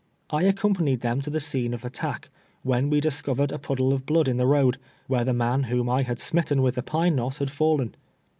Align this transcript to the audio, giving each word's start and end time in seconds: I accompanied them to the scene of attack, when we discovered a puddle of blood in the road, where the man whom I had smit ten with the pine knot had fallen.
I 0.31 0.41
accompanied 0.45 1.01
them 1.01 1.21
to 1.21 1.29
the 1.29 1.39
scene 1.39 1.75
of 1.75 1.85
attack, 1.85 2.31
when 2.63 2.89
we 2.89 2.99
discovered 2.99 3.51
a 3.51 3.59
puddle 3.59 3.93
of 3.93 4.07
blood 4.07 4.27
in 4.27 4.37
the 4.37 4.47
road, 4.47 4.79
where 5.05 5.23
the 5.23 5.31
man 5.31 5.65
whom 5.65 5.91
I 5.91 6.01
had 6.01 6.19
smit 6.19 6.47
ten 6.47 6.63
with 6.63 6.73
the 6.73 6.81
pine 6.81 7.15
knot 7.17 7.37
had 7.37 7.51
fallen. 7.51 7.93